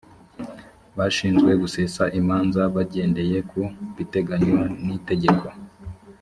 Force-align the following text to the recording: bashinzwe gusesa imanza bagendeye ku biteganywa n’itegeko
bashinzwe 0.97 1.51
gusesa 1.61 2.03
imanza 2.19 2.61
bagendeye 2.75 3.37
ku 3.49 3.61
biteganywa 3.95 4.61
n’itegeko 4.85 5.45